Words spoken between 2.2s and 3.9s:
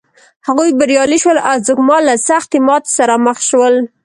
سختې ماتې سره مخ شول.